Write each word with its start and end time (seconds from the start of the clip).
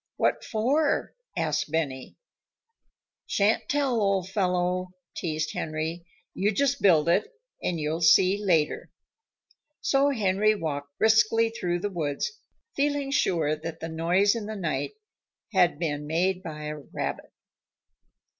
"What 0.17 0.43
for?" 0.43 1.13
asked 1.37 1.69
Benny. 1.71 2.15
"Shan't 3.27 3.69
tell, 3.69 4.01
old 4.01 4.31
fellow," 4.31 4.95
teased 5.15 5.53
Henry. 5.53 6.07
"You 6.33 6.51
just 6.53 6.81
build 6.81 7.07
it, 7.07 7.31
and 7.61 7.79
you'll 7.79 8.01
see 8.01 8.43
later." 8.43 8.89
So 9.79 10.09
Henry 10.09 10.55
walked 10.55 10.97
briskly 10.97 11.49
through 11.51 11.81
the 11.81 11.91
woods, 11.91 12.31
feeling 12.75 13.11
sure 13.11 13.55
that 13.55 13.79
the 13.79 13.89
noise 13.89 14.33
in 14.33 14.47
the 14.47 14.55
night 14.55 14.93
had 15.53 15.77
been 15.77 16.07
made 16.07 16.41
by 16.41 16.63
a 16.63 16.79
rabbit. 16.79 17.31